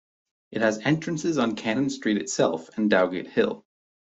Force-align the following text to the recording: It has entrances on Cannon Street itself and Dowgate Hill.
It 0.49 0.63
has 0.63 0.79
entrances 0.79 1.37
on 1.37 1.55
Cannon 1.55 1.87
Street 1.91 2.17
itself 2.17 2.75
and 2.75 2.89
Dowgate 2.89 3.27
Hill. 3.29 3.63